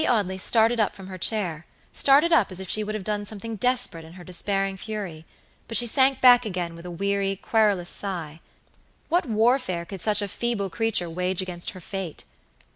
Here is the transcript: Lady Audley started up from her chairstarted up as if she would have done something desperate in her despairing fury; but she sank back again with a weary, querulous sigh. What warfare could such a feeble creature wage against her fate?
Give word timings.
Lady 0.01 0.09
Audley 0.09 0.37
started 0.39 0.79
up 0.79 0.95
from 0.95 1.05
her 1.09 1.19
chairstarted 1.19 2.31
up 2.31 2.51
as 2.51 2.59
if 2.59 2.67
she 2.67 2.83
would 2.83 2.95
have 2.95 3.03
done 3.03 3.23
something 3.23 3.55
desperate 3.55 4.03
in 4.03 4.13
her 4.13 4.23
despairing 4.23 4.75
fury; 4.75 5.27
but 5.67 5.77
she 5.77 5.85
sank 5.85 6.19
back 6.19 6.43
again 6.43 6.73
with 6.73 6.87
a 6.87 6.89
weary, 6.89 7.35
querulous 7.35 7.91
sigh. 7.91 8.39
What 9.09 9.27
warfare 9.29 9.85
could 9.85 10.01
such 10.01 10.23
a 10.23 10.27
feeble 10.27 10.71
creature 10.71 11.07
wage 11.07 11.43
against 11.43 11.69
her 11.69 11.81
fate? 11.81 12.23